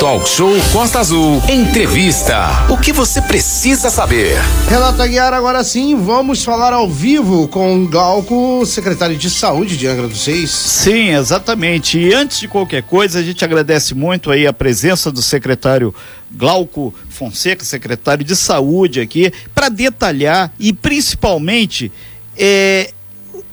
[0.00, 1.42] Talk Show Costa Azul.
[1.46, 2.66] Entrevista.
[2.70, 4.38] O que você precisa saber?
[4.66, 10.08] Renata Aguiar, agora sim, vamos falar ao vivo com Galco, secretário de Saúde de Angra
[10.08, 10.50] dos Reis.
[10.50, 11.98] Sim, exatamente.
[11.98, 15.94] E antes de qualquer coisa, a gente agradece muito aí a presença do secretário
[16.32, 21.92] Glauco Fonseca, secretário de Saúde aqui, para detalhar e principalmente
[22.38, 22.90] é,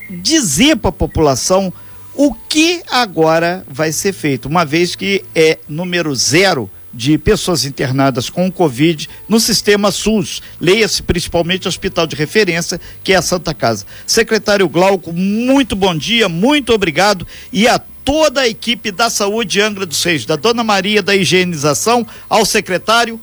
[0.10, 1.74] dizer para a população
[2.18, 8.28] o que agora vai ser feito, uma vez que é número zero de pessoas internadas
[8.28, 10.42] com Covid no sistema SUS.
[10.60, 13.86] Leia-se principalmente o hospital de referência, que é a Santa Casa.
[14.08, 17.28] Secretário Glauco, muito bom dia, muito obrigado.
[17.54, 22.08] E a toda a equipe da saúde Angra dos Reis, da Dona Maria da higienização,
[22.28, 23.22] ao secretário.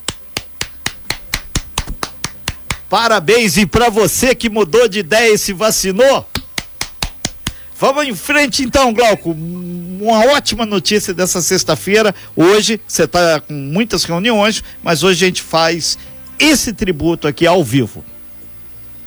[2.88, 6.28] Parabéns e para você que mudou de ideia e se vacinou.
[7.76, 9.30] Vamos em frente então, Glauco.
[9.32, 12.14] Uma ótima notícia dessa sexta-feira.
[12.36, 15.98] Hoje você está com muitas reuniões, mas hoje a gente faz
[16.38, 18.04] esse tributo aqui ao vivo.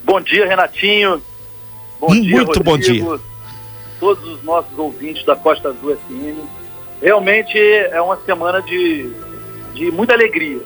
[0.03, 1.21] Bom dia, Renatinho.
[1.99, 3.19] Bom Muito dia, Muito bom dia.
[3.99, 6.37] Todos os nossos ouvintes da Costa Azul FM.
[7.01, 9.09] Realmente é uma semana de,
[9.73, 10.59] de muita alegria.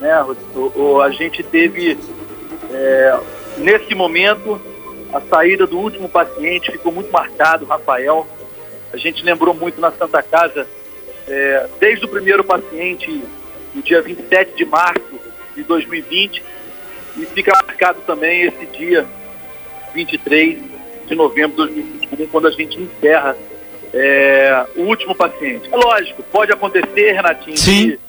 [0.00, 0.22] Né?
[0.54, 1.96] O, o, a gente teve,
[2.70, 3.20] é,
[3.58, 4.60] nesse momento,
[5.12, 8.26] a saída do último paciente ficou muito marcado, Rafael.
[8.92, 10.66] A gente lembrou muito na Santa Casa,
[11.28, 13.22] é, desde o primeiro paciente,
[13.74, 15.20] no dia 27 de março
[15.54, 16.42] de 2020,
[17.16, 19.06] e fica marcado também esse dia
[19.94, 20.58] 23
[21.06, 23.36] de novembro de 2021, quando a gente encerra
[23.92, 25.68] é, o último paciente.
[25.72, 27.90] É lógico, pode acontecer, Renatinho, Sim.
[27.90, 28.00] de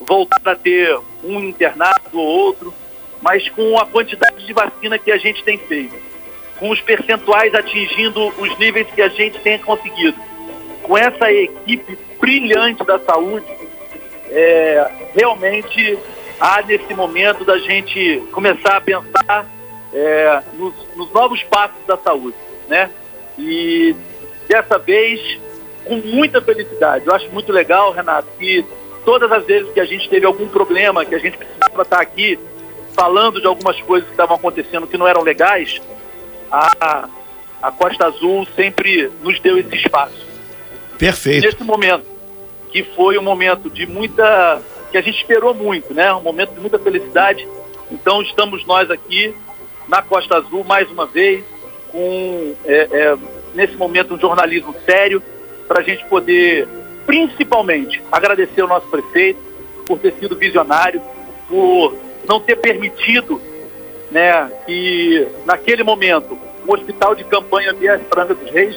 [0.00, 2.72] voltar a ter um internado ou outro,
[3.20, 6.13] mas com a quantidade de vacina que a gente tem feito
[6.58, 10.16] com os percentuais atingindo os níveis que a gente tem conseguido.
[10.82, 13.46] Com essa equipe brilhante da saúde,
[14.30, 15.98] é, realmente
[16.38, 19.46] há nesse momento da gente começar a pensar
[19.92, 22.36] é, nos, nos, novos passos da saúde,
[22.68, 22.90] né?
[23.38, 23.94] E
[24.48, 25.38] dessa vez
[25.84, 27.06] com muita felicidade.
[27.06, 28.64] Eu acho muito legal, Renato, que
[29.04, 32.38] todas as vezes que a gente teve algum problema, que a gente precisava estar aqui
[32.94, 35.80] falando de algumas coisas que estavam acontecendo que não eram legais,
[36.54, 37.08] a,
[37.62, 40.26] a Costa Azul sempre nos deu esse espaço.
[40.98, 41.46] Perfeito.
[41.46, 42.04] Nesse momento,
[42.70, 44.62] que foi um momento de muita.
[44.90, 46.12] que a gente esperou muito, né?
[46.14, 47.46] Um momento de muita felicidade.
[47.90, 49.34] Então estamos nós aqui
[49.88, 51.44] na Costa Azul mais uma vez,
[51.90, 53.16] com é, é,
[53.54, 55.22] nesse momento um jornalismo sério,
[55.66, 56.68] para a gente poder,
[57.06, 59.40] principalmente, agradecer ao nosso prefeito
[59.86, 61.02] por ter sido visionário,
[61.48, 63.40] por não ter permitido
[64.14, 67.74] né, que naquele momento o hospital de campanha
[68.08, 68.76] para Angra dos Reis,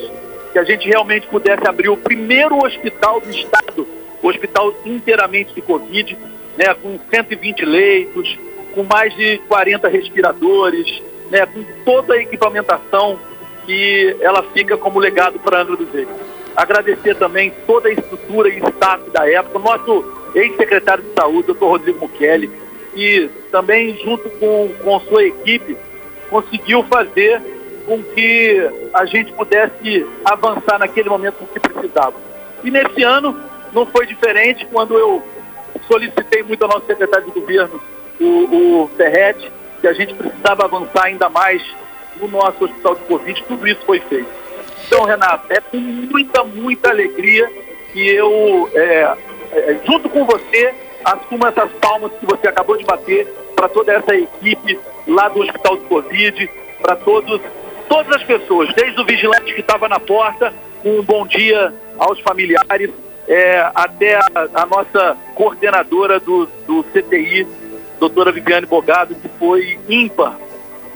[0.51, 3.87] que a gente realmente pudesse abrir o primeiro hospital do estado,
[4.23, 6.17] o hospital inteiramente de Covid,
[6.57, 8.35] né, com 120 leitos,
[8.73, 13.19] com mais de 40 respiradores, né, com toda a equipamentação
[13.67, 16.07] que ela fica como legado para Angra dos Reis.
[16.55, 20.03] Agradecer também toda a estrutura e staff da época, nosso
[20.33, 22.49] ex-secretário de saúde, doutor Rodrigo Mukeli,
[22.97, 25.77] que também, junto com, com sua equipe,
[26.31, 27.39] conseguiu fazer
[27.85, 28.59] com que
[28.91, 32.15] a gente pudesse avançar naquele momento que precisava.
[32.63, 33.39] E nesse ano
[33.71, 35.21] não foi diferente quando eu
[35.87, 37.79] solicitei muito ao nosso secretário de governo,
[38.19, 38.89] o, o
[39.79, 41.61] que a gente precisava avançar ainda mais
[42.19, 44.27] no nosso hospital de Covid, tudo isso foi feito.
[44.87, 47.47] Então, Renato, é com muita, muita alegria
[47.93, 49.15] que eu, é,
[49.51, 50.73] é, junto com você,
[51.07, 53.25] assuma essas palmas que você acabou de bater
[53.55, 56.49] para toda essa equipe lá do Hospital do Covid,
[56.81, 57.41] para todos,
[57.87, 60.53] todas as pessoas, desde o vigilante que estava na porta,
[60.83, 62.91] um bom dia aos familiares,
[63.27, 64.21] é, até a,
[64.53, 67.47] a, nossa coordenadora do, do CTI,
[67.99, 70.37] doutora Viviane Bogado, que foi ímpar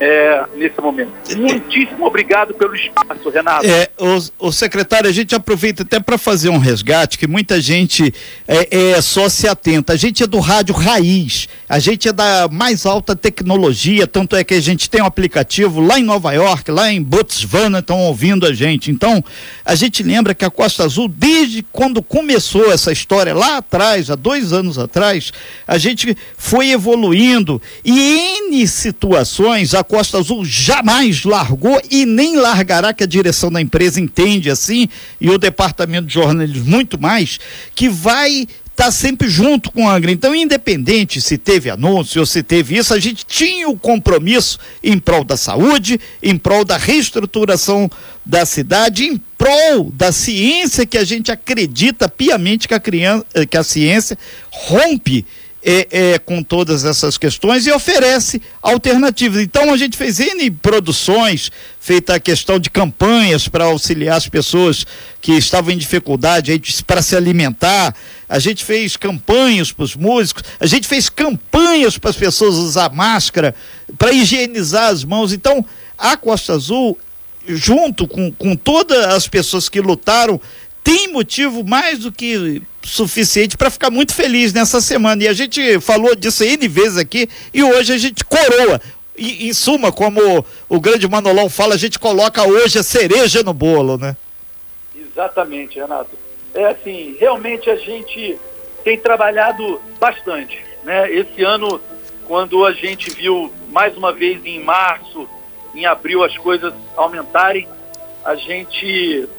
[0.04, 1.12] é, nesse momento.
[1.38, 3.68] Muitíssimo obrigado pelo espaço, Renato.
[3.68, 8.12] É, o, o secretário, a gente aproveita até para fazer um resgate, que muita gente
[8.48, 9.94] é, é, só se atenta.
[9.94, 14.44] A gente é do rádio raiz, a gente é da mais alta tecnologia, tanto é
[14.44, 18.48] que a gente tem um aplicativo lá em Nova York, lá em Botswana, estão ouvindo
[18.48, 18.90] a gente.
[18.90, 19.24] Então,
[19.64, 24.16] a gente lembra que a Costa Azul, desde quando começou essa história lá atrás, há
[24.16, 25.32] dois anos atrás,
[25.68, 32.94] a gente foi evoluindo e em situações a Costa Azul jamais largou e nem largará,
[32.94, 34.88] que a direção da empresa entende assim,
[35.20, 37.42] e o departamento de jornalismo muito mais,
[37.76, 40.10] que vai está sempre junto com a Angra.
[40.10, 44.98] Então, independente se teve anúncio ou se teve isso, a gente tinha o compromisso em
[44.98, 47.92] prol da saúde, em prol da reestruturação
[48.26, 53.58] da cidade, em prol da ciência que a gente acredita piamente que a, criança, que
[53.58, 54.18] a ciência
[54.50, 55.26] rompe
[55.64, 59.42] é, é, com todas essas questões e oferece alternativas.
[59.42, 64.86] Então a gente fez N produções, feita a questão de campanhas para auxiliar as pessoas
[65.22, 67.96] que estavam em dificuldade para se alimentar.
[68.28, 72.92] A gente fez campanhas para os músicos, a gente fez campanhas para as pessoas usar
[72.94, 73.54] máscara,
[73.98, 75.32] para higienizar as mãos.
[75.32, 75.64] Então,
[75.98, 76.98] a Costa Azul,
[77.48, 80.42] junto com, com todas as pessoas que lutaram,
[80.92, 85.24] tem motivo mais do que suficiente para ficar muito feliz nessa semana.
[85.24, 88.82] E a gente falou disso N vezes aqui e hoje a gente coroa.
[89.18, 93.54] E, em suma, como o grande Manolão fala, a gente coloca hoje a cereja no
[93.54, 94.18] bolo, né?
[94.94, 96.12] Exatamente, Renato.
[96.54, 98.38] É assim, realmente a gente
[98.84, 100.62] tem trabalhado bastante.
[100.84, 101.10] Né?
[101.10, 101.80] Esse ano,
[102.28, 105.26] quando a gente viu mais uma vez em março,
[105.74, 107.66] em abril as coisas aumentarem,
[108.26, 109.30] a gente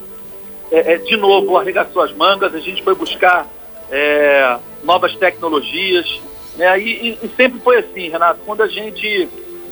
[0.72, 3.46] é, é, de novo arregaçou as mangas, a gente foi buscar
[3.90, 6.20] é, novas tecnologias,
[6.56, 6.80] né?
[6.80, 9.28] E, e, sempre foi assim, Renato, quando a gente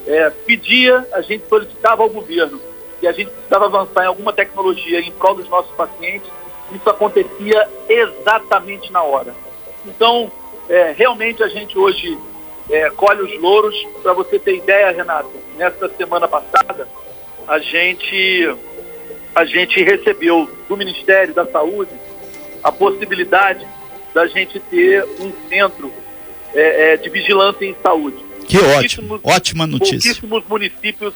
[0.06, 2.60] é, pedia, a gente solicitava ao governo
[3.00, 6.30] que a gente precisava avançar em alguma tecnologia em prol dos nossos pacientes,
[6.70, 9.34] isso acontecia exatamente na hora.
[9.86, 10.30] Então,
[10.68, 12.18] é, realmente a gente hoje
[12.70, 13.74] é, colhe os louros.
[14.02, 16.86] Para você ter ideia, Renato, nessa semana passada,
[17.48, 18.54] a gente
[19.34, 21.90] a gente recebeu do Ministério da Saúde
[22.62, 23.66] a possibilidade
[24.14, 25.92] da gente ter um centro
[26.54, 28.16] é, é, de vigilância em saúde.
[28.46, 30.12] Que ótimo, ótima notícia.
[30.12, 31.14] Pouquíssimos municípios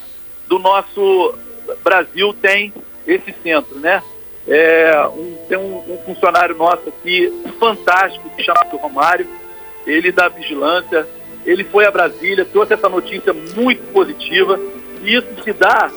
[0.48, 1.34] do nosso
[1.82, 2.72] Brasil têm
[3.06, 4.02] esse centro, né?
[4.46, 9.26] É, um, tem um, um, funcionário nosso aqui, fantástico, chamado Romário,
[9.86, 11.06] ele da vigilância,
[11.46, 14.60] ele foi a Brasília, trouxe essa notícia muito positiva,
[15.02, 15.90] e isso se dá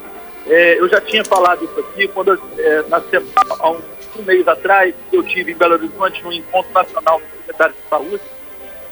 [0.49, 3.81] é, eu já tinha falado isso aqui quando é, na semana, há um,
[4.17, 8.23] um, mês atrás eu tive em Belo Horizonte no encontro nacional do secretário de saúde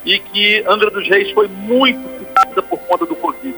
[0.05, 3.55] e que Angra dos Reis foi muito citada por conta do Covid.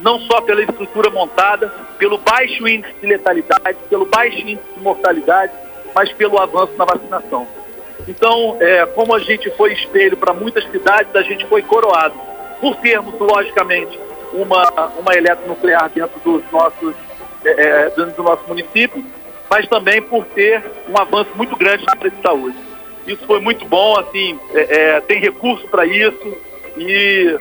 [0.00, 1.68] Não só pela estrutura montada,
[1.98, 5.52] pelo baixo índice de letalidade, pelo baixo índice de mortalidade,
[5.94, 7.46] mas pelo avanço na vacinação.
[8.08, 12.14] Então, é, como a gente foi espelho para muitas cidades, a gente foi coroado.
[12.60, 13.98] Por termos, logicamente,
[14.32, 14.68] uma,
[14.98, 16.94] uma eletronuclear dentro dos nossos
[17.44, 19.04] é, é, dentro do nosso município,
[19.50, 22.56] mas também por ter um avanço muito grande na área de saúde.
[23.06, 26.36] Isso foi muito bom, assim, é, é, tem recurso para isso
[26.76, 27.36] e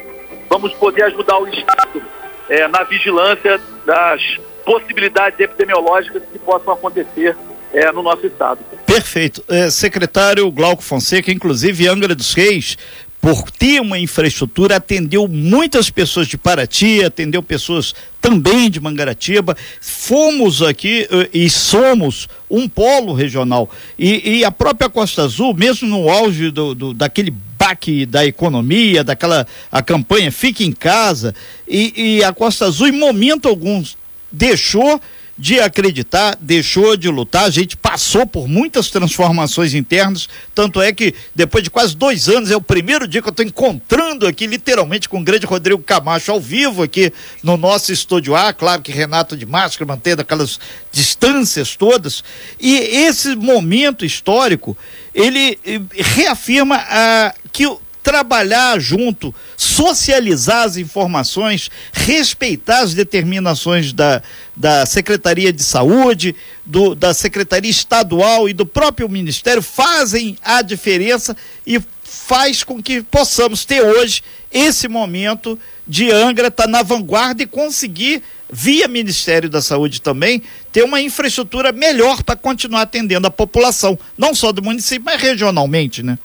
[0.50, 2.02] vamos poder ajudar o Estado
[2.50, 7.36] é, na vigilância das possibilidades epidemiológicas que possam acontecer
[7.74, 8.60] é, no nosso estado.
[8.86, 9.44] Perfeito.
[9.48, 12.78] É, secretário Glauco Fonseca, inclusive Angra dos Reis,
[13.22, 19.56] por ter uma infraestrutura, atendeu muitas pessoas de Paraty, atendeu pessoas também de Mangaratiba.
[19.80, 23.70] Fomos aqui uh, e somos um polo regional.
[23.98, 29.04] E, e, a própria Costa Azul, mesmo no auge do, do, daquele baque da economia,
[29.04, 31.36] daquela a campanha Fique em Casa,
[31.68, 33.84] e, e a Costa Azul, em momento algum,
[34.32, 35.00] deixou
[35.42, 37.46] de acreditar, deixou de lutar.
[37.46, 42.52] A gente passou por muitas transformações internas, tanto é que depois de quase dois anos
[42.52, 46.32] é o primeiro dia que eu estou encontrando aqui, literalmente, com o grande Rodrigo Camacho
[46.32, 47.12] ao vivo aqui
[47.42, 48.54] no nosso estúdio A.
[48.54, 50.60] Claro que Renato de máscara, mantendo aquelas
[50.92, 52.24] distâncias todas.
[52.60, 54.78] E esse momento histórico,
[55.12, 57.66] ele eh, reafirma ah, que
[58.04, 64.22] trabalhar junto, socializar as informações, respeitar as determinações da,
[64.56, 71.36] da Secretaria de Saúde, do, da Secretaria Estadual e do próprio Ministério fazem a diferença
[71.66, 77.42] e faz com que possamos ter hoje esse momento de Angra estar tá na vanguarda
[77.44, 83.32] e conseguir, via Ministério da Saúde também, ter uma infraestrutura melhor para continuar atendendo a
[83.32, 86.20] população, não só do município, mas regionalmente, né?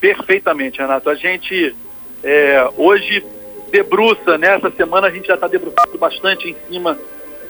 [0.00, 1.10] Perfeitamente, Renato.
[1.10, 1.74] A gente
[2.22, 3.24] é, hoje
[3.72, 4.74] debruça, nessa né?
[4.76, 6.96] semana a gente já está debruçando bastante em cima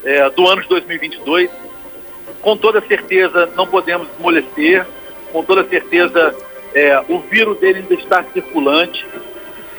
[0.05, 1.51] é, do ano de 2022.
[2.41, 4.87] Com toda certeza não podemos esmorecer,
[5.33, 6.35] com toda certeza
[6.75, 9.07] é, o vírus dele ainda está circulante.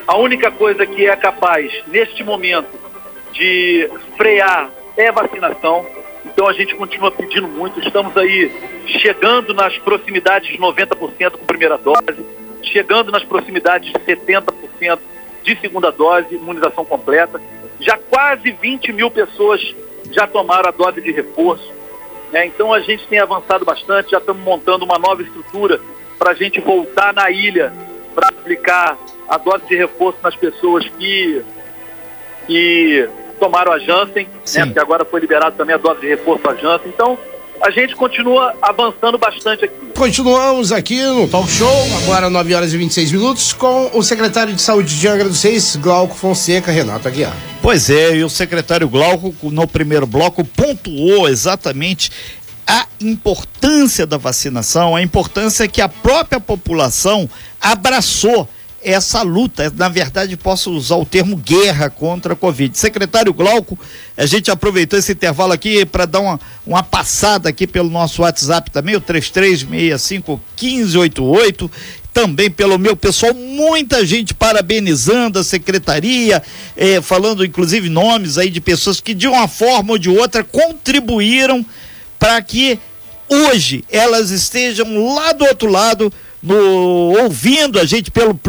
[0.08, 2.70] A única coisa que é capaz, neste momento,
[3.34, 5.86] de frear é vacinação.
[6.26, 7.80] Então a gente continua pedindo muito.
[7.80, 8.52] Estamos aí
[8.86, 12.26] chegando nas proximidades de 90% com primeira dose
[12.66, 15.00] chegando nas proximidades de 70%
[15.44, 17.42] de segunda dose, imunização completa.
[17.80, 19.62] Já quase 20 mil pessoas
[20.12, 21.72] já tomaram a dose de reforço.
[22.32, 22.48] Né?
[22.48, 25.80] Então a gente tem avançado bastante, já estamos montando uma nova estrutura
[26.18, 27.74] para a gente voltar na ilha
[28.14, 28.98] para aplicar
[29.28, 31.44] a dose de reforço nas pessoas que,
[32.48, 33.10] que
[33.40, 36.90] tomaram a Janssen, né, porque agora foi liberado também a dose de reforço à Janssen.
[36.90, 37.18] Então,
[37.62, 39.76] a gente continua avançando bastante aqui.
[39.96, 44.62] Continuamos aqui no Talk Show, agora 9 horas e 26 minutos, com o secretário de
[44.62, 47.36] Saúde de Angra dos Reis, Glauco Fonseca, Renato Aguiar.
[47.62, 52.12] Pois é, e o secretário Glauco, no primeiro bloco, pontuou exatamente
[52.68, 57.30] a importância da vacinação, a importância que a própria população
[57.62, 58.48] abraçou
[58.86, 62.78] essa luta, na verdade posso usar o termo guerra contra a Covid.
[62.78, 63.80] Secretário Glauco,
[64.16, 68.70] a gente aproveitou esse intervalo aqui para dar uma, uma passada aqui pelo nosso WhatsApp
[68.70, 71.72] também, o 33651588,
[72.14, 76.44] também pelo meu pessoal, muita gente parabenizando a secretaria,
[76.78, 81.66] eh, falando inclusive nomes aí de pessoas que de uma forma ou de outra contribuíram
[82.20, 82.80] para que
[83.28, 86.14] hoje elas estejam lá do outro lado
[86.46, 88.40] no, ouvindo a gente pelo,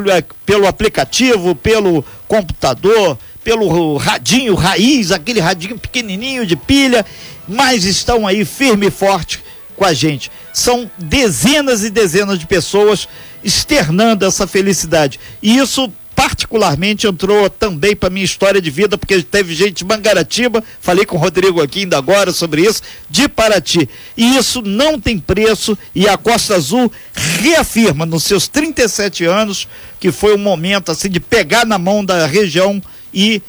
[0.44, 7.06] pelo aplicativo, pelo computador, pelo radinho raiz, aquele radinho pequenininho de pilha,
[7.48, 9.42] mas estão aí firme e forte
[9.74, 10.30] com a gente.
[10.52, 13.08] São dezenas e dezenas de pessoas
[13.42, 15.18] externando essa felicidade.
[15.42, 20.64] E isso particularmente entrou também para minha história de vida, porque teve gente de Mangaratiba,
[20.80, 23.86] falei com o Rodrigo aqui ainda agora sobre isso, de Paraty.
[24.16, 29.68] E isso não tem preço e a Costa Azul reafirma nos seus 37 anos
[30.00, 32.82] que foi um momento assim de pegar na mão da região
[33.12, 33.42] e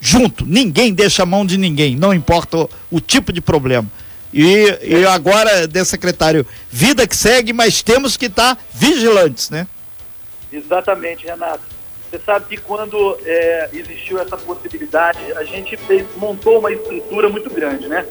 [0.00, 3.88] junto, ninguém deixa a mão de ninguém, não importa o, o tipo de problema.
[4.34, 9.66] E, e agora, de secretário, vida que segue, mas temos que estar tá vigilantes, né?
[10.52, 11.77] Exatamente, Renato.
[12.10, 17.50] Você sabe que quando é, existiu essa possibilidade, a gente fez, montou uma estrutura muito
[17.50, 18.06] grande, né?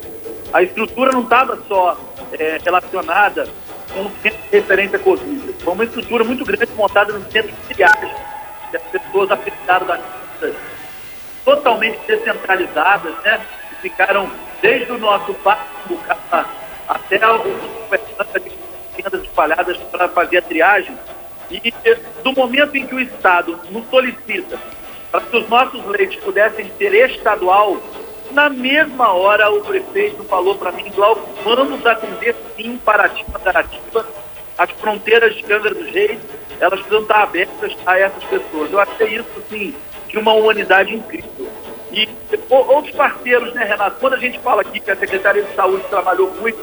[0.53, 1.97] A estrutura não estava só
[2.37, 3.49] é, relacionada
[3.91, 5.55] com o centro de referência Covid.
[5.63, 8.15] Foi uma estrutura muito grande montada no centro de triagem.
[8.71, 9.99] As pessoas apelidaram da
[11.43, 13.41] totalmente descentralizadas, né?
[13.71, 14.29] E ficaram
[14.61, 15.97] desde o nosso parque
[16.87, 17.19] até
[19.05, 20.95] as espalhadas para fazer a triagem
[21.49, 21.73] e
[22.23, 24.59] do momento em que o Estado nos solicita
[25.11, 27.77] para que os nossos leitos pudessem ser estadual,
[28.31, 34.05] na mesma hora o prefeito falou para mim, Glauco, vamos atender sim Paraty, Mangaratiba,
[34.57, 36.19] as fronteiras de Câmara dos Reis,
[36.59, 38.71] elas precisam estar abertas a essas pessoas.
[38.71, 39.75] Eu achei isso, sim,
[40.07, 41.47] de uma humanidade incrível.
[41.91, 42.09] E
[42.49, 43.97] outros parceiros, né, Renato?
[43.99, 46.59] Quando a gente fala aqui que a Secretaria de Saúde trabalhou muito,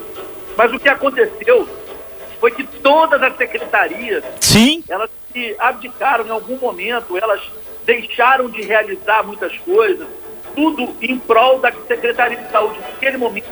[0.57, 1.69] mas o que aconteceu
[2.45, 4.85] foi que todas as secretarias, Sim.
[4.87, 7.41] elas se abdicaram em algum momento, elas
[7.87, 10.07] deixaram de realizar muitas coisas,
[10.55, 12.79] tudo em prol da Secretaria de Saúde.
[12.81, 13.49] Naquele momento,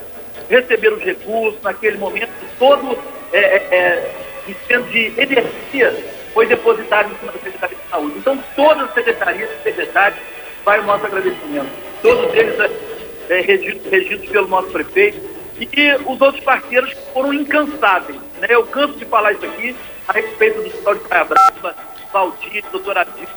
[0.47, 2.99] receber os recursos, naquele momento, todo
[3.33, 4.15] é, é,
[4.47, 8.19] é de energia foi depositado em cima da Secretaria de Saúde.
[8.19, 10.21] Então, todas as secretarias e secretários
[10.67, 11.71] vai o nosso agradecimento.
[12.03, 18.19] Todos eles é, é, regidos, regidos pelo nosso prefeito e os outros parceiros foram incansáveis.
[18.41, 18.49] Né?
[18.51, 19.77] Eu canso de falar isso aqui
[20.09, 21.77] a respeito do Hospital de Praia Brava,
[22.13, 23.29] Valdir, doutor Adil.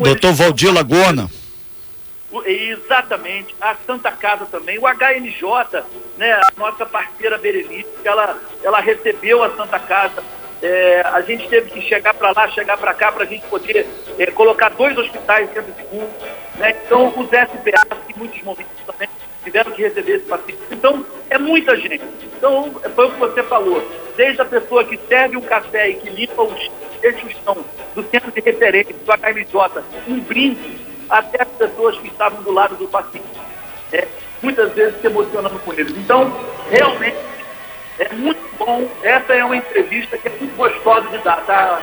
[0.00, 1.28] Doutor Valdir Lagona.
[2.44, 5.84] Exatamente, a Santa Casa também, o HNJ,
[6.18, 10.20] né, a nossa parceira Berenice, ela, ela recebeu a Santa Casa.
[10.60, 13.86] É, a gente teve que chegar para lá, chegar para cá, para a gente poder
[14.18, 16.08] é, colocar dois hospitais dentro de um.
[16.58, 16.74] Né?
[16.84, 19.08] Então, os SPA, em muitos momentos também
[19.44, 20.58] tiveram que receber esse paciente.
[20.70, 22.02] Então, é muita gente.
[22.36, 23.86] Então, foi o que você falou.
[24.16, 28.40] Desde a pessoa que serve o café e que limpa o chão do centro de
[28.40, 33.26] referência, do HMJ, um brinde, até as pessoas que estavam do lado do paciente.
[33.92, 34.06] É,
[34.42, 35.96] muitas vezes se emocionando com eles.
[35.96, 36.32] Então,
[36.70, 37.16] realmente,
[37.98, 38.88] é muito bom.
[39.02, 41.82] Essa é uma entrevista que é muito gostosa de dar, tá?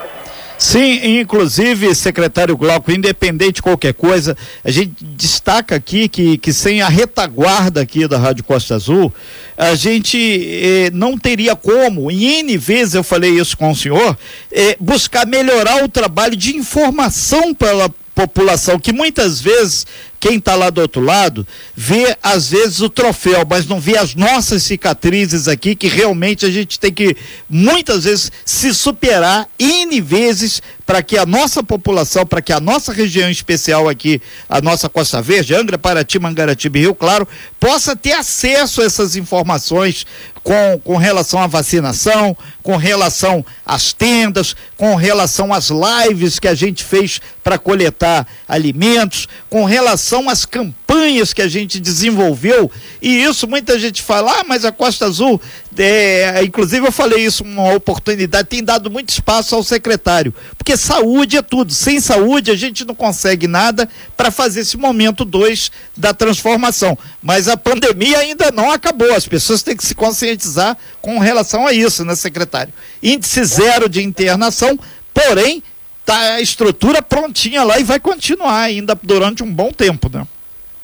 [0.62, 6.80] Sim, inclusive, secretário Glauco, independente de qualquer coisa, a gente destaca aqui que, que sem
[6.80, 9.12] a retaguarda aqui da Rádio Costa Azul,
[9.56, 14.16] a gente eh, não teria como, em N vezes eu falei isso com o senhor,
[14.52, 19.84] eh, buscar melhorar o trabalho de informação para a população, que muitas vezes
[20.22, 24.14] quem está lá do outro lado vê às vezes o troféu, mas não vê as
[24.14, 27.16] nossas cicatrizes aqui, que realmente a gente tem que
[27.50, 32.92] muitas vezes se superar N vezes para que a nossa população, para que a nossa
[32.92, 37.26] região especial aqui, a nossa Costa Verde, Angra, Paraty, Mangaratiba e Rio Claro,
[37.58, 40.06] possa ter acesso a essas informações
[40.42, 46.54] com, com relação à vacinação, com relação às tendas, com relação às lives que a
[46.54, 53.22] gente fez para coletar alimentos, com relação às campanhas campanhas que a gente desenvolveu, e
[53.22, 55.40] isso muita gente fala, ah, mas a Costa Azul,
[55.76, 61.38] é, inclusive eu falei isso uma oportunidade, tem dado muito espaço ao secretário, porque saúde
[61.38, 66.12] é tudo, sem saúde a gente não consegue nada para fazer esse momento dois da
[66.12, 71.66] transformação, mas a pandemia ainda não acabou, as pessoas têm que se conscientizar com relação
[71.66, 72.72] a isso, né, secretário?
[73.02, 74.78] Índice zero de internação,
[75.14, 75.62] porém,
[76.04, 80.26] tá a estrutura prontinha lá e vai continuar ainda durante um bom tempo, né?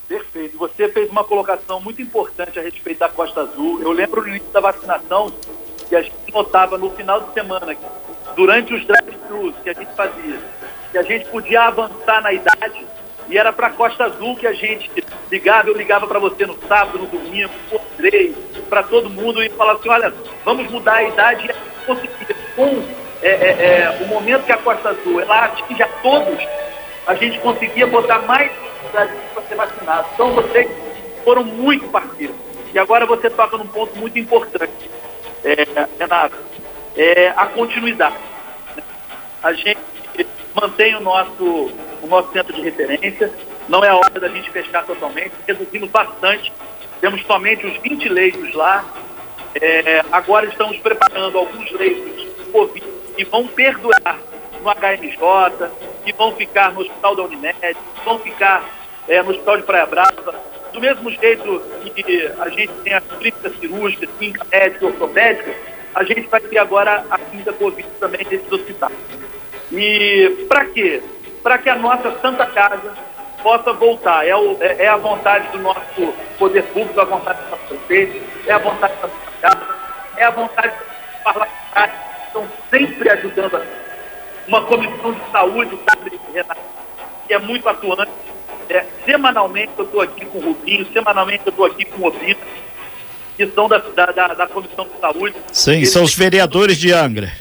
[0.09, 0.57] Perfeito.
[0.59, 3.83] Você fez uma colocação muito importante a respeito da Costa Azul.
[3.83, 5.33] Eu lembro no início da vacinação
[5.89, 7.77] que a gente notava no final de semana,
[8.35, 10.41] durante os drive-thrus que a gente fazia,
[10.91, 12.87] que a gente podia avançar na idade
[13.29, 14.91] e era para Costa Azul que a gente
[15.31, 18.35] ligava, eu ligava para você no sábado, no domingo, por três,
[18.69, 22.83] para todo mundo e falava assim, olha, vamos mudar a idade e conseguia com
[23.23, 26.39] é, é, é, o momento que a Costa Azul ela atinge a todos,
[27.07, 28.51] a gente conseguia botar mais
[28.93, 29.09] para
[29.49, 30.09] ser vacinado.
[30.15, 30.69] Então vocês
[31.25, 32.37] foram muito parceiros.
[32.73, 34.91] E agora você toca num ponto muito importante,
[35.45, 35.67] é,
[35.99, 36.37] Renato,
[36.97, 38.17] é a continuidade.
[39.43, 39.79] A gente
[40.55, 41.71] mantém o nosso,
[42.03, 43.33] o nosso centro de referência,
[43.69, 46.53] não é a hora da gente fechar totalmente, reduzimos bastante,
[47.01, 48.85] temos somente os 20 leitos lá,
[49.61, 54.17] é, agora estamos preparando alguns leitos Covid que vão perdurar
[54.63, 55.71] no HMJ,
[56.05, 58.63] que vão ficar no Hospital da Unimed, que vão ficar
[59.09, 60.35] é, no Hospital de Praia Brava.
[60.73, 61.61] Do mesmo jeito
[61.97, 65.53] que a gente tem a clínica cirúrgica, clínica médica, ortopédica,
[65.97, 68.93] a gente vai ter agora a clínica Covid também desses hospitais.
[69.73, 71.03] E para quê?
[71.43, 72.95] Para que a nossa Santa Casa
[73.43, 74.29] possa voltar.
[74.29, 78.23] É, o, é, é, a vontade do nosso poder público, a vontade do nosso prefeito,
[78.47, 79.67] é a vontade da Santa Casa,
[80.17, 82.08] é a vontade dos parlamentares
[82.39, 83.63] estão sempre ajudando a
[84.47, 85.79] uma comissão de saúde,
[86.33, 86.61] Renato,
[87.27, 88.13] que é muito atuante.
[88.69, 92.39] É, semanalmente eu estou aqui com o Rubinho, semanalmente eu estou aqui com o Obina,
[93.37, 95.37] que são da, da, da, Comissão de Saúde.
[95.53, 97.33] Sim, eles são os vereadores de Angra.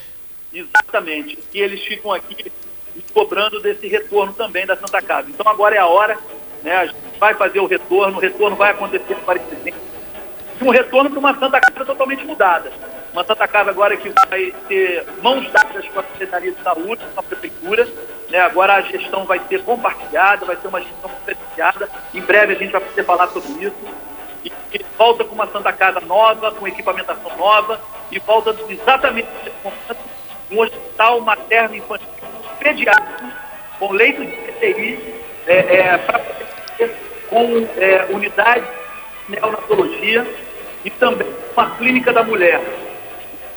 [0.54, 1.38] Exatamente.
[1.54, 2.51] E eles ficam aqui
[3.13, 5.30] cobrando desse retorno também da Santa Casa.
[5.30, 6.18] Então agora é a hora,
[6.63, 6.77] né?
[6.77, 9.77] A gente vai fazer o retorno, o retorno vai acontecer Presidente.
[10.62, 12.72] Um retorno para uma Santa Casa totalmente mudada.
[13.17, 17.19] Uma Santa Casa agora que vai ter mãos dadas com a Secretaria de Saúde, com
[17.19, 17.88] a Prefeitura.
[18.29, 18.38] Né?
[18.39, 21.89] Agora a gestão vai ser compartilhada, vai ser uma gestão diferenciada.
[22.13, 23.75] Em breve a gente vai poder falar sobre isso.
[24.46, 29.27] E, e volta com uma Santa Casa nova, com equipamentação nova, e volta exatamente
[30.51, 32.07] um hospital materno infantil
[32.59, 33.31] pediátrico,
[33.79, 35.15] com leito de CTI,
[35.48, 36.96] é, é,
[37.27, 38.68] com é, unidade
[39.25, 40.24] de neonatologia
[40.85, 42.61] e também uma clínica da mulher,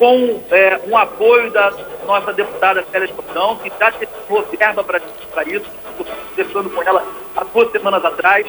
[0.01, 1.71] com é, um apoio da
[2.07, 4.11] nossa deputada Célia Jordão, que já teve
[4.59, 4.99] verba para
[5.45, 8.47] isso, estou conversando com ela há duas semanas atrás.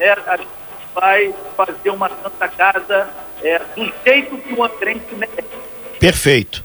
[0.00, 0.48] É, a gente
[0.94, 3.06] vai fazer uma Santa Casa
[3.42, 5.44] é, do jeito que o Andrense merece.
[6.00, 6.64] Perfeito.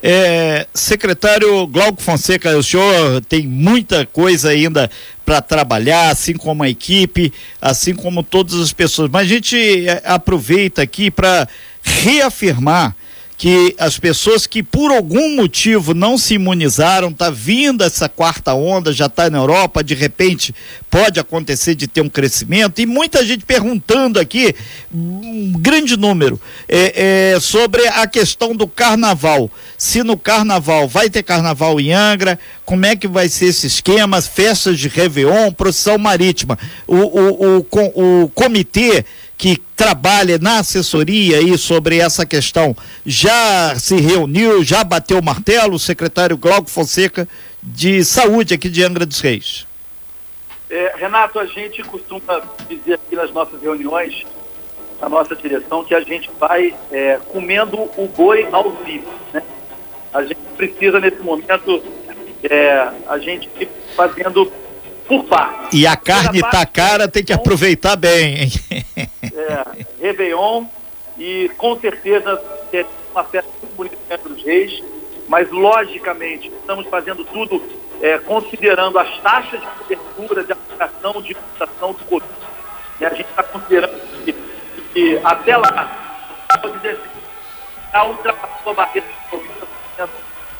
[0.00, 4.88] É, secretário Glauco Fonseca, o senhor tem muita coisa ainda
[5.26, 9.10] para trabalhar, assim como a equipe, assim como todas as pessoas.
[9.10, 11.48] Mas a gente é, aproveita aqui para
[11.82, 12.94] reafirmar
[13.36, 18.92] que as pessoas que por algum motivo não se imunizaram, tá vindo essa quarta onda,
[18.92, 20.54] já está na Europa, de repente
[20.88, 24.54] pode acontecer de ter um crescimento e muita gente perguntando aqui,
[24.94, 29.50] um grande número, é, é, sobre a questão do carnaval.
[29.76, 34.22] Se no carnaval vai ter carnaval em Angra, como é que vai ser esse esquema,
[34.22, 36.56] festas de Réveillon, procissão marítima.
[36.86, 39.04] O, o, o, o comitê
[39.44, 45.74] que trabalha na assessoria aí sobre essa questão já se reuniu, já bateu o martelo,
[45.74, 47.28] o secretário Glauco Fonseca
[47.62, 49.66] de Saúde aqui de Angra dos Reis.
[50.70, 54.24] É, Renato, a gente costuma dizer aqui nas nossas reuniões,
[55.02, 59.12] a nossa direção, que a gente vai é, comendo o boi ao vivo.
[59.30, 59.42] Né?
[60.14, 61.82] A gente precisa, nesse momento,
[62.44, 63.50] é, a gente
[63.94, 64.50] fazendo
[65.06, 65.76] por parte.
[65.76, 68.52] E a carne tá cara, tem que aproveitar bem, hein?
[68.96, 70.64] É, Réveillon
[71.18, 72.40] e com certeza
[72.72, 74.82] é uma festa muito bonita entre os reis,
[75.28, 77.62] mas logicamente estamos fazendo tudo
[78.00, 82.32] é, considerando as taxas de cobertura, de aplicação, de imunização do Covid.
[83.00, 84.34] E a gente está considerando que,
[84.92, 86.98] que, até lá, pode dizer
[87.92, 90.08] já ultrapassou a barreira de 90%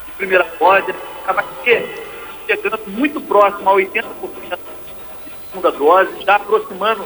[0.07, 0.95] de primeira dose,
[1.27, 2.04] vai ter
[2.47, 7.05] chegando muito próximo a 80% de segunda dose, já aproximando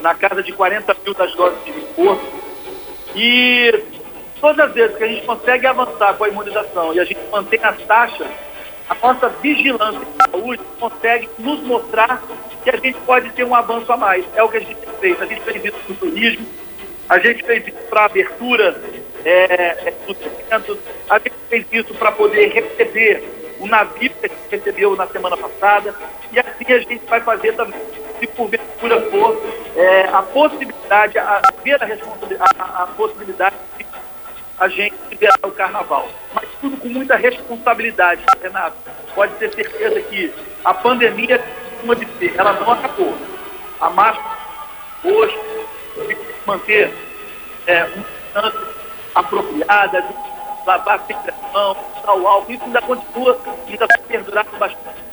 [0.00, 2.26] na casa de 40 mil das doses de reforço.
[3.14, 3.84] E
[4.40, 7.60] todas as vezes que a gente consegue avançar com a imunização e a gente mantém
[7.62, 8.26] as taxas,
[8.88, 12.22] a nossa vigilância em saúde consegue nos mostrar
[12.62, 14.24] que a gente pode ter um avanço a mais.
[14.34, 15.20] É o que a gente fez.
[15.20, 16.46] A gente fez isso no turismo,
[17.08, 18.82] a gente fez isso para a abertura
[19.24, 23.22] é, é, dos eventos, a gente fez isso para poder receber
[23.64, 25.94] o navio que a gente recebeu na semana passada,
[26.30, 27.80] e assim a gente vai fazer também,
[28.20, 29.40] se porventura for
[29.74, 31.86] é, a possibilidade, a, ver a,
[32.58, 33.86] a, a possibilidade de
[34.58, 36.08] a gente liberar o carnaval.
[36.34, 38.76] Mas tudo com muita responsabilidade, Renato.
[39.14, 41.42] Pode ter certeza que a pandemia,
[41.82, 43.14] uma de ser, ela não acabou.
[43.80, 44.38] A máscara
[45.02, 45.38] hoje
[46.06, 46.92] tem que manter
[47.66, 48.74] é, uma distância
[49.14, 50.33] apropriada, de
[50.66, 55.04] lavar sempre a mão, usar o álcool, isso ainda continua, ainda vai perdurar bastante.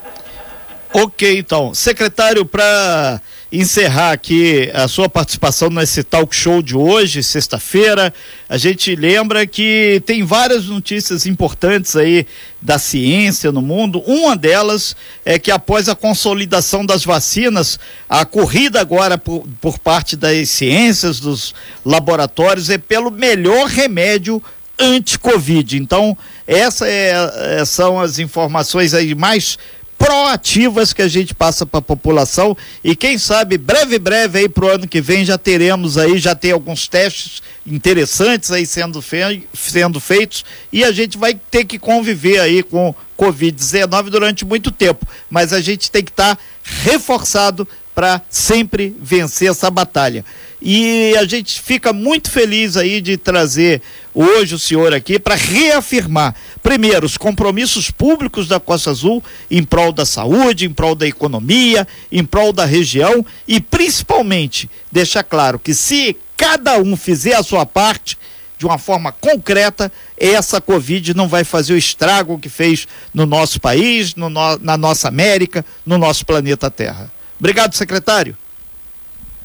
[0.93, 1.73] Ok, então.
[1.73, 8.13] Secretário, para encerrar aqui a sua participação nesse talk show de hoje, sexta-feira,
[8.47, 12.25] a gente lembra que tem várias notícias importantes aí
[12.61, 14.01] da ciência no mundo.
[14.05, 20.17] Uma delas é que após a consolidação das vacinas, a corrida agora por, por parte
[20.17, 24.43] das ciências, dos laboratórios, é pelo melhor remédio
[24.81, 25.77] anti-Covid.
[25.77, 26.17] Então,
[26.47, 29.57] essas é, são as informações aí mais
[30.01, 32.57] proativas que a gente passa para a população.
[32.83, 36.33] E quem sabe breve breve aí para o ano que vem já teremos aí já
[36.33, 40.43] tem alguns testes interessantes aí sendo, fe sendo feitos.
[40.73, 45.61] E a gente vai ter que conviver aí com Covid-19 durante muito tempo, mas a
[45.61, 46.41] gente tem que estar tá
[46.83, 50.23] reforçado para sempre vencer essa batalha.
[50.61, 53.81] E a gente fica muito feliz aí de trazer
[54.13, 59.91] hoje o senhor aqui para reafirmar, primeiro, os compromissos públicos da Costa Azul em prol
[59.91, 65.73] da saúde, em prol da economia, em prol da região e principalmente deixar claro que
[65.73, 68.17] se cada um fizer a sua parte
[68.61, 73.59] de uma forma concreta, essa Covid não vai fazer o estrago que fez no nosso
[73.59, 77.11] país, no, na nossa América, no nosso planeta Terra.
[77.41, 78.37] Obrigado, secretário.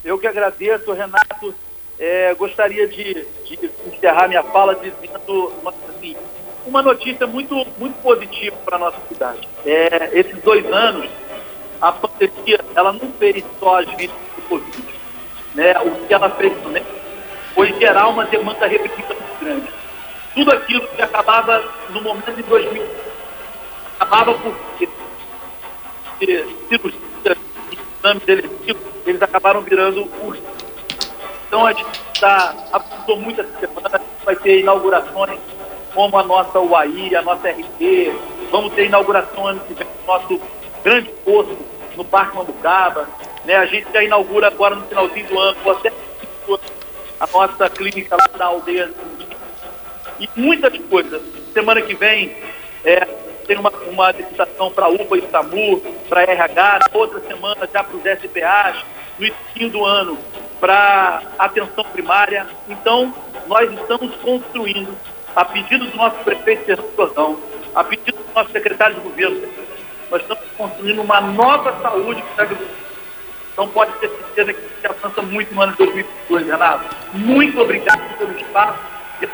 [0.05, 1.55] Eu que agradeço, Renato.
[1.97, 6.15] É, gostaria de, de, encerrar minha fala dizendo assim,
[6.67, 9.49] uma notícia muito, muito positiva para a nossa cidade.
[9.65, 11.09] É, esses dois anos,
[11.81, 14.83] a pandemia ela não fez só as vítimas do Covid.
[15.55, 15.73] Né?
[15.79, 16.53] O que ela fez
[17.55, 19.67] foi gerar uma demanda repetida muito grande.
[20.35, 22.85] Tudo aquilo que acabava no momento de 2000
[23.99, 26.45] acabava por cirurgia,
[28.07, 28.23] exames
[29.05, 30.43] eles acabaram virando ursos.
[31.47, 35.39] Então a gente está apontou muito essa semana, vai ter inaugurações
[35.93, 38.13] como a nossa UAI, a nossa RT,
[38.51, 40.41] vamos ter inauguração ano que vem do nosso
[40.83, 41.57] grande posto
[41.95, 43.07] no Parque Mambucaba,
[43.45, 43.55] né?
[43.55, 45.91] A gente já inaugura agora no finalzinho do ano, até
[47.19, 48.91] a nossa clínica lá da aldeia
[50.19, 51.21] e muitas coisas.
[51.53, 52.35] Semana que vem
[52.83, 53.07] é,
[53.47, 58.03] tem uma, uma licitação para UPA e SAMU, para RH, outra semana já para os
[58.03, 58.85] SPAs,
[59.17, 60.17] no início do ano
[60.59, 62.45] para atenção primária.
[62.67, 63.13] Então,
[63.47, 64.95] nós estamos construindo,
[65.35, 67.39] a pedido do nosso prefeito Fernando Jordão,
[67.73, 69.47] a pedido do nosso secretário de governo,
[70.11, 72.47] nós estamos construindo uma nova saúde para
[73.53, 76.95] Então, pode ter certeza que a gente avança muito no ano de 2022, Renato.
[77.13, 78.79] Muito obrigado pelo espaço
[79.21, 79.27] e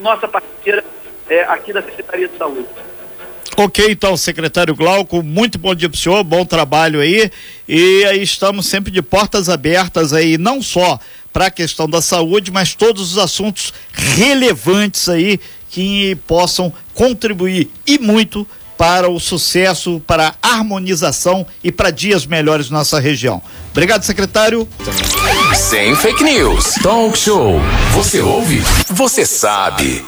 [0.00, 0.84] nossa parceira
[1.28, 2.66] é, aqui da Secretaria de Saúde.
[3.56, 7.28] Ok, então, secretário Glauco, muito bom dia para o senhor, bom trabalho aí.
[7.66, 10.98] E aí estamos sempre de portas abertas aí, não só
[11.32, 17.98] para a questão da saúde, mas todos os assuntos relevantes aí que possam contribuir e
[17.98, 23.42] muito para o sucesso, para a harmonização e para dias melhores na nossa região.
[23.72, 24.68] Obrigado, secretário.
[25.52, 26.74] Sem fake news.
[26.80, 27.60] Talk show.
[27.92, 28.62] Você ouve?
[28.88, 30.04] Você sabe.